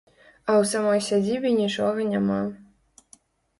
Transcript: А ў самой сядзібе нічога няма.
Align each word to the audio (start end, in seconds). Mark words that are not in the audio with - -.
А 0.49 0.51
ў 0.61 0.69
самой 0.71 1.01
сядзібе 1.09 1.53
нічога 1.61 2.09
няма. 2.17 2.41